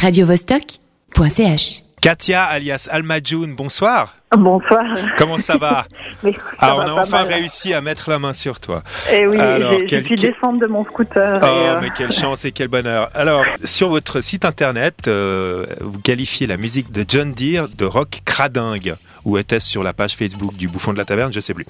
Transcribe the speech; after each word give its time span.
radiovostok.ch. 0.00 1.82
Katia 2.00 2.44
alias 2.44 2.88
Almajoun, 2.90 3.54
bonsoir. 3.54 4.16
Bonsoir. 4.34 4.82
Comment 5.18 5.36
ça 5.36 5.58
va 5.58 5.84
ça 6.22 6.30
Ah, 6.58 6.74
va 6.76 6.76
on 6.76 6.80
a 6.96 7.02
enfin 7.02 7.24
mal. 7.24 7.34
réussi 7.34 7.74
à 7.74 7.82
mettre 7.82 8.08
la 8.08 8.18
main 8.18 8.32
sur 8.32 8.58
toi. 8.60 8.82
Eh 9.12 9.26
oui, 9.26 9.36
Alors, 9.38 9.74
quel- 9.86 10.00
je 10.00 10.06
suis 10.06 10.14
descendre 10.14 10.58
de 10.58 10.66
mon 10.66 10.84
scooter. 10.84 11.38
Oh, 11.42 11.44
et, 11.44 11.48
euh, 11.48 11.80
mais 11.82 11.90
quelle 11.90 12.12
chance 12.12 12.44
et 12.46 12.52
quel 12.52 12.68
bonheur. 12.68 13.10
Alors, 13.12 13.44
sur 13.64 13.90
votre 13.90 14.22
site 14.22 14.46
internet, 14.46 15.08
euh, 15.08 15.66
vous 15.80 15.98
qualifiez 15.98 16.46
la 16.46 16.56
musique 16.56 16.90
de 16.90 17.04
John 17.06 17.34
Deere 17.34 17.68
de 17.68 17.84
rock 17.84 18.20
cradingue. 18.24 18.94
Ou 19.26 19.36
était-ce 19.36 19.68
sur 19.68 19.82
la 19.82 19.92
page 19.92 20.14
Facebook 20.16 20.54
du 20.56 20.66
Bouffon 20.68 20.94
de 20.94 20.98
la 20.98 21.04
Taverne? 21.04 21.30
Je 21.30 21.40
sais 21.40 21.52
plus. 21.52 21.66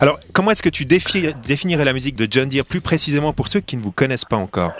Alors, 0.00 0.20
comment 0.32 0.52
est-ce 0.52 0.62
que 0.62 0.68
tu 0.68 0.84
défi- 0.84 1.34
définirais 1.44 1.84
la 1.84 1.92
musique 1.92 2.14
de 2.14 2.28
John 2.30 2.48
Deere 2.48 2.64
plus 2.64 2.80
précisément 2.80 3.32
pour 3.32 3.48
ceux 3.48 3.58
qui 3.58 3.76
ne 3.76 3.82
vous 3.82 3.90
connaissent 3.90 4.24
pas 4.24 4.36
encore? 4.36 4.70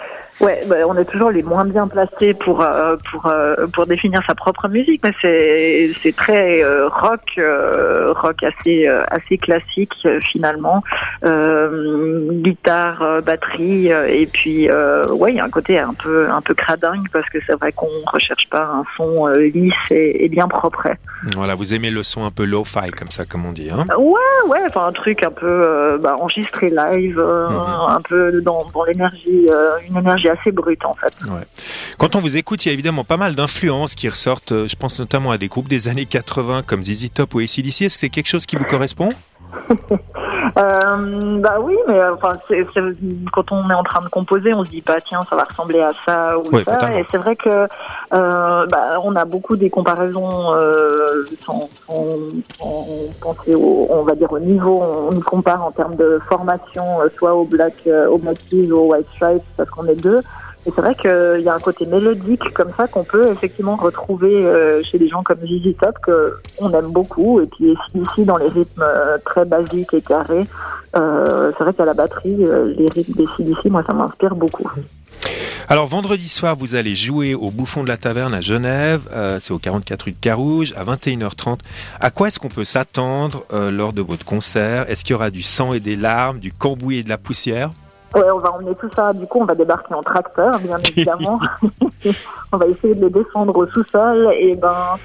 Ouais, 0.43 0.65
bah, 0.67 0.75
on 0.89 0.97
est 0.97 1.05
toujours 1.05 1.31
les 1.31 1.43
moins 1.45 1.65
bien 1.65 1.87
placés 1.87 2.35
pour 2.35 2.63
euh, 2.63 2.97
pour 3.11 3.27
euh, 3.27 3.67
pour 3.73 3.87
définir 3.87 4.21
sa 4.27 4.35
propre 4.35 4.69
musique, 4.69 5.01
mais 5.05 5.13
c'est 5.23 5.93
c'est 6.03 6.17
très 6.17 6.65
euh, 6.65 6.89
rock 6.89 7.21
rock 8.21 8.43
assez 8.43 8.89
assez 8.89 9.39
classique 9.39 9.93
finalement, 10.21 10.83
guitare, 12.43 13.23
batterie 13.25 13.89
et 13.89 14.27
puis 14.27 14.69
ouais, 14.71 15.33
il 15.33 15.37
y 15.37 15.41
a 15.41 15.45
un 15.45 15.51
côté 15.51 15.79
un 15.79 15.95
peu 15.95 16.29
un 16.29 16.41
peu 16.41 16.55
cradingue 16.55 17.07
parce 17.13 17.29
que 17.29 17.39
c'est 17.47 17.55
vrai 17.59 17.73
qu'on 17.73 17.87
recherche 18.13 18.49
pas 18.51 18.65
un 18.65 18.85
son 18.97 19.27
lisse 19.29 19.73
et, 19.91 20.25
et 20.25 20.29
bien 20.29 20.49
propre. 20.49 20.89
Voilà, 21.35 21.55
vous 21.55 21.73
aimez 21.75 21.91
le 21.91 22.03
son 22.03 22.25
un 22.25 22.31
peu 22.31 22.45
lo-fi 22.45 22.91
comme 22.91 23.11
ça, 23.11 23.25
comme 23.25 23.47
on 23.47 23.53
dit. 23.53 23.71
Hein? 23.71 23.87
Ouais, 23.97 24.49
ouais, 24.49 24.59
enfin 24.69 24.87
un 24.87 24.93
truc 24.93 25.23
un 25.23 25.31
peu 25.31 25.99
bah, 26.01 26.17
enregistré 26.19 26.69
live, 26.71 27.21
Mhm. 27.23 27.89
un 27.89 28.01
peu 28.09 28.41
dans, 28.43 28.65
dans 28.75 28.85
l'énergie, 28.85 29.49
une 29.89 29.97
énergie 29.97 30.29
assez 30.33 30.53
brute 30.53 30.85
en 30.85 30.95
fait. 30.95 31.13
Ouais. 31.31 31.43
Quand 31.99 32.17
on 32.17 32.21
vous 32.21 32.37
écoute, 32.37 32.65
il 32.65 32.69
y 32.69 32.71
a 32.71 32.75
évidemment 32.75 33.05
pas 33.05 33.17
mal 33.17 33.35
d'influences 33.35 33.95
qui 33.95 34.09
ressortent. 34.09 34.53
euh, 34.53 34.69
Je 34.69 34.77
pense 34.77 34.99
notamment 34.99 35.31
à 35.31 35.39
des 35.39 35.49
groupes 35.49 35.69
des 35.69 35.89
années 35.89 36.07
80 36.07 36.63
comme 36.67 36.83
ZZ 36.83 37.11
Top 37.13 37.35
ou 37.35 37.39
ACDC. 37.41 37.83
Est-ce 37.83 37.95
que 37.95 38.01
c'est 38.01 38.09
quelque 38.11 38.29
chose 38.29 38.47
qui 38.47 38.57
vous 38.57 38.65
correspond? 38.65 39.11
Euh, 40.59 41.39
bah 41.41 41.57
oui, 41.61 41.77
mais 41.89 41.99
euh, 41.99 42.15
enfin 42.15 42.35
quand 43.33 43.53
on 43.53 43.71
est 43.71 43.75
en 43.75 43.83
train 43.83 44.03
de 44.03 44.09
composer, 44.09 44.53
on 44.55 44.65
se 44.65 44.71
dit 44.71 44.83
pas 44.83 45.01
tiens 45.01 45.25
ça 45.29 45.37
va 45.37 45.45
ressembler 45.45 45.81
à 45.81 45.91
ça 46.07 46.37
ou 46.39 46.43
Oui, 46.53 46.65
ça. 46.65 46.73
Et 46.99 47.07
c'est 47.11 47.19
vrai 47.19 47.37
que 47.37 47.49
euh, 48.15 48.67
bah, 48.67 48.99
on 49.03 49.15
a 49.17 49.25
beaucoup 49.25 49.57
des 49.57 49.71
comparaisons 49.71 50.55
euh, 50.55 51.25
sans, 51.47 51.69
sans- 51.87 52.17
sans 52.59 52.87
penser 53.21 53.55
au, 53.55 53.87
on 53.91 54.03
va 54.03 54.15
dire 54.15 54.33
au 54.33 54.39
niveau. 54.39 54.83
On 55.11 55.17
y 55.17 55.21
compare 55.21 55.65
en 55.65 55.71
termes 55.71 55.97
de 55.97 56.21
formation, 56.29 57.01
euh, 57.01 57.09
soit 57.17 57.35
au 57.35 57.45
Black, 57.45 57.75
euh, 57.87 58.09
au 58.09 58.19
Black 58.19 58.39
Keys 58.51 58.71
ou 58.73 58.77
au 58.79 58.93
White 58.93 59.07
Stripes 59.17 59.43
parce 59.57 59.71
qu'on 59.71 59.87
est 59.87 59.95
deux. 59.95 60.21
Et 60.65 60.71
c'est 60.75 60.81
vrai 60.81 60.95
qu'il 60.95 61.45
y 61.45 61.49
a 61.49 61.55
un 61.55 61.61
côté 61.61 61.87
mélodique 61.87 62.53
comme 62.55 62.71
ça 62.77 62.87
qu'on 62.87 63.03
peut 63.03 63.33
effectivement 63.33 63.75
retrouver 63.75 64.47
euh, 64.47 64.81
chez 64.85 64.97
des 64.97 65.09
gens 65.09 65.25
comme 65.25 65.41
ZZ 65.41 65.75
Top 65.81 65.99
que 66.01 66.37
on 66.59 66.73
aime 66.73 66.93
beaucoup. 66.93 67.41
Et 67.41 67.47
puis 67.47 67.75
ici 67.95 68.25
dans 68.25 68.37
les 68.37 68.49
rythmes 68.49 68.83
euh, 68.83 69.19
très 69.25 69.45
basiques 69.45 69.93
et 69.93 70.01
carrés, 70.01 70.47
euh, 70.95 71.51
c'est 71.59 71.65
vrai 71.65 71.75
qu'à 71.75 71.85
la 71.85 71.95
batterie, 71.95 72.37
les 72.37 72.89
rythmes 72.89 73.15
des 73.15 73.27
CDC, 73.37 73.71
moi 73.71 73.83
ça 73.85 73.93
m'inspire 73.93 74.37
beaucoup. 74.37 74.71
Alors 75.69 75.87
vendredi 75.89 76.29
soir, 76.29 76.55
vous 76.55 76.77
allez 76.77 76.95
jouer 76.95 77.35
au 77.35 77.51
Bouffon 77.51 77.83
de 77.83 77.89
la 77.89 77.97
Taverne 77.97 78.35
à 78.35 78.41
Genève. 78.41 79.01
C'est 79.41 79.53
au 79.53 79.59
44 79.59 80.03
rue 80.03 80.13
de 80.13 80.17
Carouge 80.21 80.75
à 80.77 80.85
21h30. 80.85 81.59
À 81.99 82.11
quoi 82.11 82.29
est-ce 82.29 82.39
qu'on 82.39 82.49
peut 82.49 82.65
s'attendre 82.65 83.45
lors 83.51 83.93
de 83.93 84.03
votre 84.03 84.25
concert? 84.25 84.89
Est-ce 84.89 85.05
qu'il 85.05 85.13
y 85.13 85.17
aura 85.17 85.31
du 85.31 85.43
sang 85.43 85.73
et 85.73 85.81
des 85.81 85.97
larmes, 85.97 86.41
du 86.41 86.53
cambouis 86.53 86.99
et 86.99 87.03
de 87.03 87.09
la 87.09 87.19
poussière? 87.19 87.71
Ouais, 88.15 88.31
on 88.31 88.39
va 88.39 88.53
emmener 88.53 88.75
tout 88.75 88.91
ça. 88.95 89.13
Du 89.13 89.27
coup, 89.27 89.41
on 89.41 89.45
va 89.45 89.55
débarquer 89.55 89.95
en 89.95 90.03
tracteur, 90.03 90.59
bien 90.59 90.77
évidemment. 90.97 91.41
on 92.53 92.57
va 92.57 92.67
essayer 92.67 92.95
de 92.95 93.05
les 93.07 93.11
descendre 93.11 93.57
au 93.57 93.67
sous-sol 93.69 94.29
et 94.39 94.55
ben, 94.55 94.97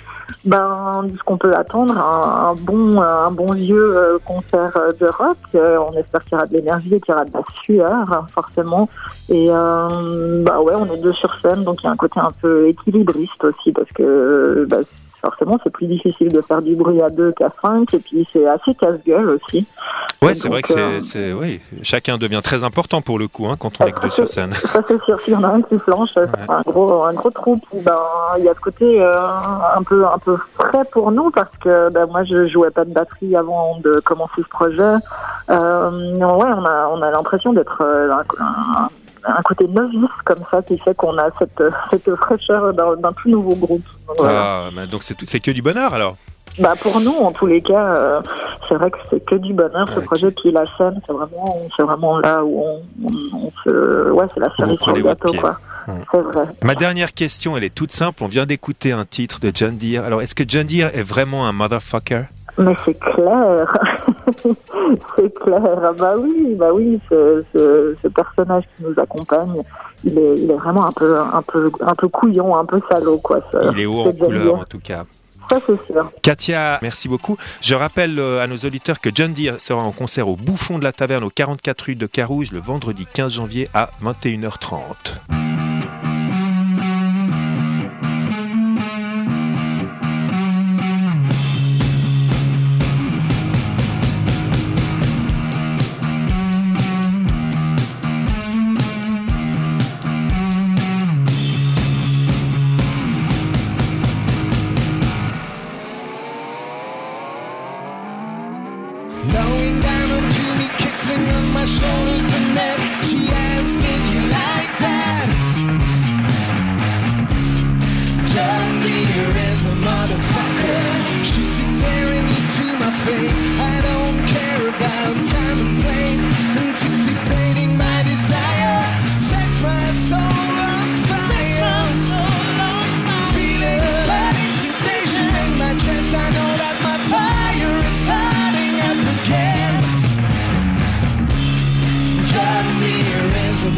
ben, 0.43 1.07
ce 1.17 1.23
qu'on 1.23 1.37
peut 1.37 1.55
attendre, 1.55 1.97
un, 1.97 2.49
un 2.49 2.55
bon, 2.55 3.01
un 3.01 3.31
bon 3.31 3.53
vieux 3.53 3.97
euh, 3.97 4.17
concert 4.25 4.75
euh, 4.75 4.91
de 4.99 5.05
rock. 5.07 5.37
Euh, 5.55 5.77
on 5.89 5.93
espère 5.97 6.23
qu'il 6.25 6.33
y 6.33 6.35
aura 6.35 6.45
de 6.45 6.53
l'énergie 6.53 6.95
et 6.95 6.99
qu'il 6.99 7.13
y 7.13 7.15
aura 7.15 7.25
de 7.25 7.33
la 7.33 7.43
sueur, 7.63 8.11
hein, 8.11 8.27
forcément. 8.33 8.89
Et 9.29 9.47
euh, 9.49 10.43
bah 10.43 10.59
ouais, 10.61 10.73
on 10.75 10.91
est 10.93 10.97
deux 10.97 11.13
sur 11.13 11.33
scène, 11.41 11.63
donc 11.63 11.81
il 11.83 11.85
y 11.85 11.89
a 11.89 11.91
un 11.91 11.97
côté 11.97 12.19
un 12.19 12.31
peu 12.41 12.67
équilibriste 12.67 13.43
aussi 13.43 13.71
parce 13.71 13.89
que 13.91 14.65
bah, 14.69 14.79
forcément 15.21 15.59
c'est 15.63 15.71
plus 15.71 15.87
difficile 15.87 16.31
de 16.31 16.41
faire 16.41 16.61
du 16.61 16.75
bruit 16.75 17.01
à 17.01 17.09
deux 17.09 17.31
qu'à 17.31 17.49
cinq 17.61 17.93
et 17.93 17.99
puis 17.99 18.27
c'est 18.31 18.47
assez 18.47 18.73
casse-gueule 18.75 19.29
aussi. 19.31 19.65
Ouais, 20.21 20.33
c'est 20.35 20.49
vrai 20.49 20.61
que 20.61 20.67
c'est, 20.69 20.79
euh, 20.79 21.01
c'est- 21.01 21.33
oui, 21.33 21.61
chacun 21.83 22.17
devient 22.17 22.41
très 22.43 22.63
important 22.63 23.01
pour 23.01 23.19
le 23.19 23.27
coup 23.27 23.45
hein, 23.47 23.55
quand 23.59 23.71
on 23.79 23.85
est 23.85 23.91
que 23.91 24.01
deux 24.01 24.09
sur 24.09 24.27
scène. 24.29 24.53
Ça 24.53 24.81
c'est 24.87 25.01
sûr, 25.03 25.19
s'il 25.21 25.33
y 25.33 25.35
en 25.35 25.43
a 25.43 25.47
un 25.49 25.61
qui 25.61 25.77
flanche, 25.79 26.09
fait 26.13 26.27
un 26.49 26.61
gros, 26.61 27.03
un 27.03 27.13
gros 27.13 27.29
trou. 27.31 27.59
Puis, 27.69 27.79
ben, 27.81 27.97
il 28.37 28.43
y 28.45 28.49
a 28.49 28.53
ce 28.53 28.59
côté 28.59 29.01
euh, 29.01 29.15
un 29.75 29.83
peu, 29.83 30.05
un 30.05 30.17
peu 30.17 30.37
frais 30.55 30.83
pour 30.91 31.11
nous 31.11 31.29
parce 31.31 31.55
que 31.61 31.89
ben, 31.91 32.05
moi 32.07 32.23
je 32.23 32.47
jouais 32.47 32.71
pas 32.71 32.85
de 32.85 32.91
batterie 32.93 33.35
avant 33.35 33.77
de 33.83 33.99
commencer 33.99 34.41
ce 34.43 34.49
projet. 34.49 34.93
Euh, 35.49 35.89
ouais, 36.15 36.51
on 36.57 36.65
a, 36.65 36.87
on 36.91 37.01
a 37.01 37.11
l'impression 37.11 37.53
d'être 37.53 37.81
euh, 37.81 38.11
un, 38.11 38.43
un- 38.43 38.89
un 39.25 39.41
côté 39.43 39.67
novice 39.67 40.09
comme 40.25 40.43
ça 40.49 40.61
qui 40.61 40.77
fait 40.79 40.95
qu'on 40.95 41.17
a 41.17 41.29
cette, 41.39 41.61
cette 41.91 42.15
fraîcheur 42.15 42.73
d'un 42.73 43.13
tout 43.13 43.29
nouveau 43.29 43.55
groupe. 43.55 43.85
Voilà. 44.17 44.65
Ah, 44.67 44.69
mais 44.75 44.87
donc 44.87 45.03
c'est, 45.03 45.39
que 45.39 45.51
du 45.51 45.61
bonheur 45.61 45.93
alors. 45.93 46.15
Bah 46.59 46.73
pour 46.79 46.99
nous, 47.01 47.11
en 47.13 47.31
tous 47.31 47.45
les 47.45 47.61
cas, 47.61 47.85
euh, 47.85 48.19
c'est 48.67 48.75
vrai 48.75 48.89
que 48.89 48.97
c'est 49.09 49.23
que 49.23 49.35
du 49.35 49.53
bonheur. 49.53 49.87
Ce 49.93 49.99
Ok. 49.99 50.05
projet 50.05 50.31
qui 50.33 50.47
est 50.49 50.51
la 50.51 50.65
scène, 50.77 50.99
c'est 51.05 51.13
vraiment, 51.13 51.55
c'est 51.75 51.83
vraiment 51.83 52.19
là 52.19 52.43
où 52.43 52.63
on, 52.63 52.81
on, 53.05 53.37
on 53.45 53.51
se, 53.63 54.09
ouais, 54.11 54.25
c'est 54.33 54.39
la 54.39 54.49
cerise 54.55 54.79
sur 54.79 54.95
le 54.95 55.01
gâteau, 55.03 55.33
quoi. 55.33 55.57
C'est 56.11 56.19
vrai. 56.19 56.43
Ma 56.63 56.75
dernière 56.75 57.13
question, 57.13 57.55
elle 57.55 57.63
est 57.63 57.73
toute 57.73 57.91
simple. 57.91 58.23
On 58.23 58.27
vient 58.27 58.45
d'écouter 58.45 58.91
un 58.91 59.05
titre 59.05 59.39
de 59.39 59.51
John 59.53 59.77
Deere. 59.77 60.03
Alors, 60.03 60.21
est-ce 60.21 60.35
que 60.35 60.43
John 60.47 60.65
Deere 60.67 60.89
est 60.93 61.03
vraiment 61.03 61.47
un 61.47 61.53
motherfucker? 61.53 62.23
Mais 62.57 62.75
c'est 62.85 62.97
clair, 62.99 63.71
c'est 65.15 65.33
clair. 65.35 65.61
Ah 65.83 65.91
Bah 65.93 66.15
oui, 66.17 66.55
bah 66.55 66.69
oui, 66.73 66.99
ce, 67.09 67.43
ce, 67.53 67.95
ce 68.01 68.07
personnage 68.07 68.63
qui 68.75 68.83
nous 68.83 68.93
accompagne, 68.99 69.61
il 70.03 70.17
est, 70.17 70.35
il 70.37 70.51
est 70.51 70.55
vraiment 70.55 70.85
un 70.85 70.91
peu, 70.91 71.17
un 71.19 71.41
peu, 71.41 71.71
un 71.81 71.95
peu 71.95 72.07
couillon, 72.07 72.55
un 72.55 72.65
peu 72.65 72.79
salaud, 72.89 73.17
quoi. 73.19 73.39
ce- 73.51 73.71
Il 73.73 73.79
est 73.81 73.85
haut 73.85 74.01
en 74.01 74.11
couleur 74.13 74.55
en 74.59 74.63
tout 74.65 74.79
cas. 74.79 75.05
Ça 75.49 75.59
c'est 75.65 75.79
sûr. 75.93 76.11
Katia, 76.21 76.77
merci 76.81 77.07
beaucoup. 77.07 77.37
Je 77.61 77.73
rappelle 77.73 78.19
euh, 78.19 78.41
à 78.41 78.47
nos 78.47 78.57
auditeurs 78.57 78.99
que 78.99 79.09
John 79.15 79.31
Deere 79.33 79.61
sera 79.61 79.81
en 79.81 79.93
concert 79.93 80.27
au 80.27 80.35
Bouffon 80.35 80.77
de 80.77 80.83
la 80.83 80.91
Taverne 80.91 81.23
au 81.23 81.29
44 81.29 81.81
rue 81.85 81.95
de 81.95 82.05
Carouge 82.05 82.51
le 82.51 82.59
vendredi 82.59 83.07
15 83.13 83.31
janvier 83.31 83.69
à 83.73 83.89
21h30. 84.03 85.46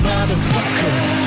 motherfucker. 0.01 1.18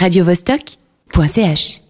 radiovostok.ch 0.00 1.87